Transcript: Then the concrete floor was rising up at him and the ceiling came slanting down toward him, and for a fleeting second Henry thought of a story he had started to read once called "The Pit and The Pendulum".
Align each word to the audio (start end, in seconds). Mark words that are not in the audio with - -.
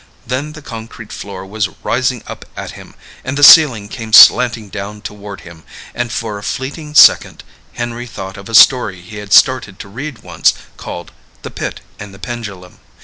Then 0.25 0.53
the 0.53 0.63
concrete 0.63 1.11
floor 1.13 1.45
was 1.45 1.69
rising 1.83 2.23
up 2.25 2.43
at 2.57 2.71
him 2.71 2.95
and 3.23 3.37
the 3.37 3.43
ceiling 3.43 3.87
came 3.87 4.13
slanting 4.13 4.69
down 4.69 5.01
toward 5.01 5.41
him, 5.41 5.61
and 5.93 6.11
for 6.11 6.39
a 6.39 6.43
fleeting 6.43 6.95
second 6.95 7.43
Henry 7.73 8.07
thought 8.07 8.35
of 8.35 8.49
a 8.49 8.55
story 8.55 8.99
he 9.01 9.17
had 9.17 9.31
started 9.31 9.77
to 9.77 9.87
read 9.87 10.23
once 10.23 10.55
called 10.75 11.11
"The 11.43 11.51
Pit 11.51 11.81
and 11.99 12.15
The 12.15 12.19
Pendulum". 12.19 12.79